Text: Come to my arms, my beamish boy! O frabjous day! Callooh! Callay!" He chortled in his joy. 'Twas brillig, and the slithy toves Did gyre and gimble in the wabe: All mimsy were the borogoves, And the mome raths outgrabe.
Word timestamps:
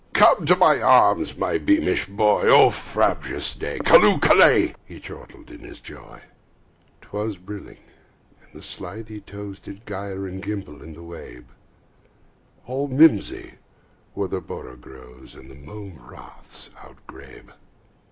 Come 0.13 0.47
to 0.47 0.55
my 0.55 0.81
arms, 0.81 1.37
my 1.37 1.59
beamish 1.59 2.07
boy! 2.07 2.47
O 2.49 2.71
frabjous 2.71 3.53
day! 3.53 3.77
Callooh! 3.85 4.19
Callay!" 4.19 4.73
He 4.83 4.99
chortled 4.99 5.51
in 5.51 5.59
his 5.59 5.79
joy. 5.79 6.21
'Twas 7.03 7.37
brillig, 7.37 7.81
and 8.41 8.49
the 8.51 8.63
slithy 8.63 9.19
toves 9.21 9.59
Did 9.59 9.85
gyre 9.85 10.25
and 10.27 10.41
gimble 10.41 10.81
in 10.81 10.95
the 10.95 11.03
wabe: 11.03 11.45
All 12.65 12.87
mimsy 12.87 13.59
were 14.15 14.27
the 14.27 14.41
borogoves, 14.41 15.35
And 15.35 15.51
the 15.51 15.55
mome 15.55 16.01
raths 16.09 16.71
outgrabe. 16.79 17.51